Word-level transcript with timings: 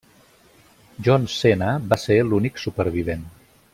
John 1.07 1.27
Cena 1.33 1.69
va 1.91 1.99
ser 2.05 2.17
l'únic 2.31 2.59
supervivent. 2.67 3.29